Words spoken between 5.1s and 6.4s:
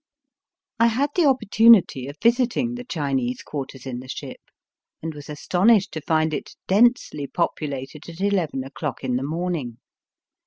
was asto nished to find